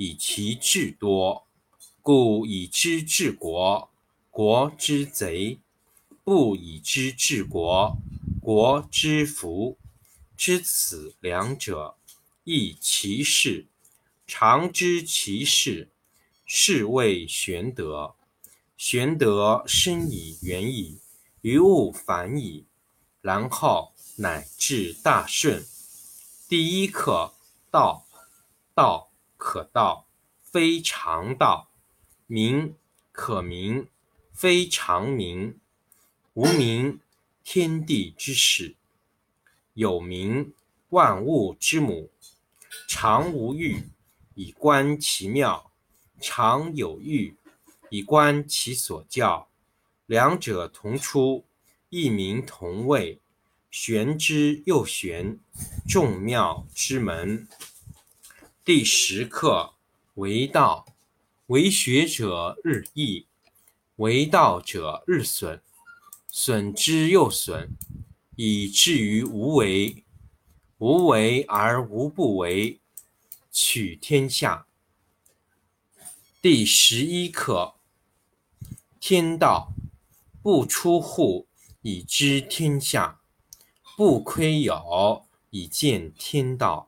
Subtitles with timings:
[0.00, 1.44] 以其智多，
[2.02, 3.90] 故以知治国，
[4.30, 5.58] 国之贼；
[6.22, 7.96] 不以知治国，
[8.40, 9.76] 国之福。
[10.36, 11.96] 知此两者，
[12.44, 13.66] 亦其事。
[14.24, 15.90] 常知其事，
[16.46, 18.14] 是谓玄德。
[18.76, 21.00] 玄德深以远矣，
[21.40, 22.66] 于物反矣，
[23.20, 25.66] 然后乃至大顺。
[26.48, 27.34] 第一课，
[27.72, 28.06] 道，
[28.76, 29.07] 道。
[29.38, 30.06] 可道，
[30.42, 31.68] 非常道；
[32.26, 32.74] 名
[33.12, 33.88] 可名，
[34.34, 35.58] 非常名。
[36.34, 37.00] 无名，
[37.42, 38.76] 天地之始；
[39.72, 40.52] 有名，
[40.90, 42.10] 万物之母。
[42.86, 43.84] 常无欲，
[44.34, 45.70] 以观其妙；
[46.20, 47.36] 常有欲，
[47.90, 49.48] 以观其所教。
[50.06, 51.44] 两者同出，
[51.88, 53.20] 异名同谓，
[53.70, 55.38] 玄之又玄，
[55.88, 57.48] 众妙之门。
[58.68, 59.72] 第十课
[60.16, 60.84] 为道，
[61.46, 63.24] 为学者日益，
[63.96, 65.62] 为道者日损，
[66.30, 67.70] 损之又损，
[68.36, 70.04] 以至于无为。
[70.76, 72.78] 无为而无不为，
[73.50, 74.66] 取天下。
[76.42, 77.76] 第十一课
[79.00, 79.72] 天道，
[80.42, 81.46] 不出户
[81.80, 83.22] 以知天下，
[83.96, 86.87] 不窥牖以见天道。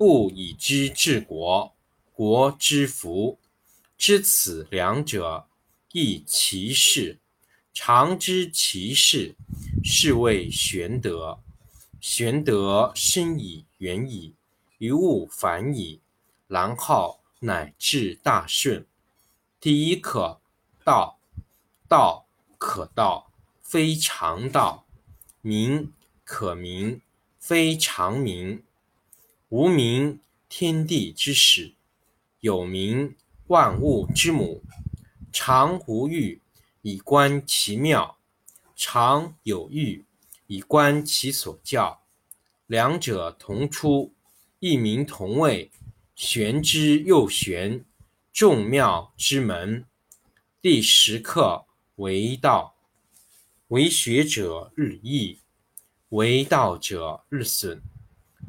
[0.00, 1.74] 不以知治国，
[2.14, 3.38] 国之福。
[3.98, 5.46] 知此两者，
[5.92, 7.18] 亦其事。
[7.74, 9.34] 常知其事，
[9.84, 11.40] 是谓玄德。
[12.00, 14.34] 玄德深以远矣，
[14.78, 16.00] 于物反矣，
[16.48, 18.86] 然后乃至大顺。
[19.60, 20.40] 第一课，
[20.82, 21.18] 道。
[21.86, 22.24] 道
[22.56, 24.86] 可道，非常道；
[25.42, 25.92] 名
[26.24, 27.02] 可名，
[27.38, 28.62] 非常名。
[29.50, 31.74] 无名，天地之始；
[32.38, 33.16] 有名，
[33.48, 34.62] 万物之母。
[35.32, 36.40] 常无欲，
[36.82, 38.14] 以观其妙；
[38.76, 40.04] 常有欲，
[40.46, 42.00] 以观其所教。
[42.68, 44.14] 两者同出，
[44.60, 45.72] 异名同谓，
[46.14, 47.84] 玄之又玄，
[48.32, 49.84] 众妙之门。
[50.62, 51.66] 第十课
[51.96, 52.76] 为道，
[53.66, 55.40] 为学者日益，
[56.10, 57.82] 为道者日损。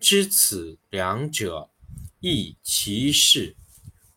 [0.00, 1.68] 知此两者，
[2.20, 3.54] 亦其事。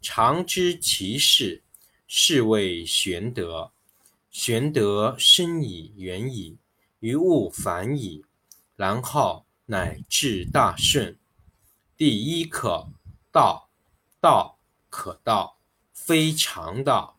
[0.02, 1.62] 常知其事，
[2.08, 3.74] 是谓玄德。
[4.32, 6.58] 玄德深以远矣，
[7.02, 8.24] 于物反矣，
[8.78, 11.18] 然后乃至大顺。
[11.98, 12.88] 第一课，
[13.30, 13.70] 道，
[14.22, 14.58] 道
[14.90, 15.58] 可道，
[15.92, 17.18] 非常道；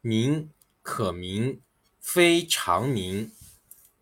[0.00, 1.60] 名可名，
[2.00, 3.30] 非常名。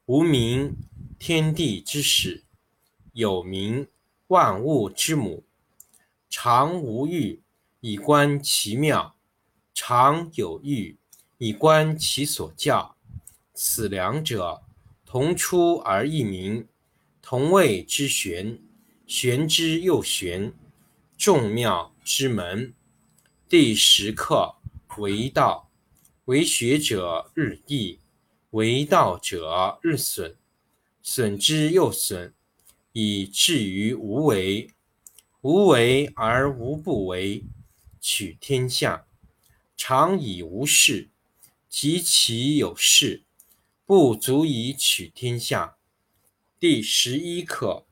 [0.07, 0.77] 无名，
[1.19, 2.45] 天地之始；
[3.13, 3.89] 有名，
[4.35, 5.45] 万物之母。
[6.29, 7.41] 常无欲，
[7.79, 9.15] 以观其妙；
[9.73, 10.99] 常有欲，
[11.39, 12.97] 以观其所教。
[13.55, 14.61] 此两者，
[15.07, 16.67] 同出而异名，
[17.23, 18.59] 同谓之玄。
[19.07, 20.53] 玄之又玄，
[21.17, 22.75] 众妙之门。
[23.49, 24.57] 第十课：
[24.99, 25.71] 为道，
[26.25, 28.01] 为学者日益，
[28.51, 30.35] 为道者日损，
[31.05, 32.35] 损之又损，
[32.95, 34.71] 以至于无为。
[35.43, 37.45] 无为而无不为，
[38.01, 39.07] 取天下
[39.77, 41.11] 常以无事，
[41.69, 43.23] 及其有事，
[43.85, 45.77] 不足以取天下。
[46.59, 47.85] 第十一课。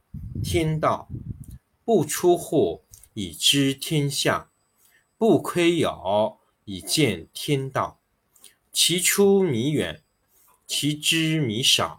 [0.44, 1.08] 天道
[1.87, 2.82] 不出户，
[3.14, 4.50] 以知天下；
[5.16, 7.98] 不窥牖，以见天道。
[8.70, 10.02] 其出弥远，
[10.66, 11.98] 其知弥少。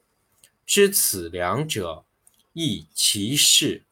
[0.73, 2.05] 知此两者，
[2.53, 3.83] 亦其事。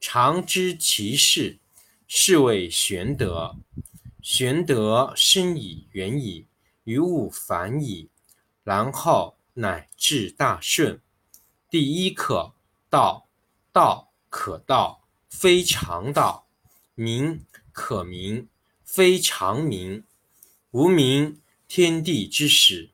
[0.00, 1.60] 常知其事，
[2.08, 3.54] 是谓玄德。
[4.20, 6.46] 玄德深以远矣，
[6.82, 8.08] 于物反矣，
[8.64, 11.00] 然后乃至大顺。
[11.70, 12.54] 第一课，
[12.90, 13.28] 道。
[13.72, 16.48] 道可道，非常道；
[16.96, 18.48] 名可名，
[18.84, 20.02] 非常名。
[20.72, 22.90] 无名，天地之始；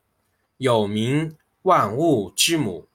[0.57, 2.87] 有名，万物之母。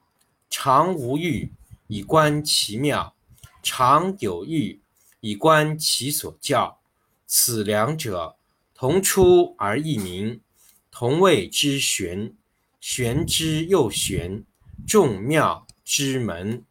[0.49, 1.51] 常无欲，
[1.87, 3.13] 以观其妙；
[3.61, 4.81] 常有欲，
[5.19, 6.79] 以观其所教。
[7.25, 8.35] 此两者，
[8.73, 10.41] 同出而异名，
[10.89, 12.33] 同谓之玄。
[12.79, 14.43] 玄之又玄，
[14.87, 16.63] 众妙之门。